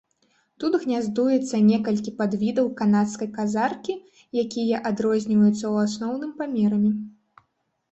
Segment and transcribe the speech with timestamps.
[0.61, 3.93] Тут гняздуецца некалькі падвідаў канадскай казаркі,
[4.47, 6.91] якія адрозніваюцца ў асноўным памерамі.